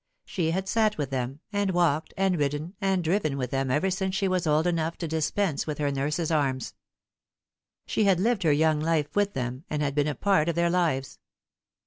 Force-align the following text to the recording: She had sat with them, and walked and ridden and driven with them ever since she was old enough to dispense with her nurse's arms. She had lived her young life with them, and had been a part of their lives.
She 0.25 0.49
had 0.49 0.67
sat 0.67 0.97
with 0.97 1.11
them, 1.11 1.41
and 1.53 1.69
walked 1.69 2.11
and 2.17 2.39
ridden 2.39 2.73
and 2.81 3.03
driven 3.03 3.37
with 3.37 3.51
them 3.51 3.69
ever 3.69 3.91
since 3.91 4.15
she 4.15 4.27
was 4.27 4.47
old 4.47 4.65
enough 4.65 4.97
to 4.97 5.07
dispense 5.07 5.67
with 5.67 5.77
her 5.77 5.91
nurse's 5.91 6.31
arms. 6.31 6.73
She 7.85 8.05
had 8.05 8.19
lived 8.19 8.41
her 8.41 8.51
young 8.51 8.79
life 8.79 9.15
with 9.15 9.33
them, 9.33 9.63
and 9.69 9.83
had 9.83 9.93
been 9.93 10.07
a 10.07 10.15
part 10.15 10.49
of 10.49 10.55
their 10.55 10.71
lives. 10.71 11.19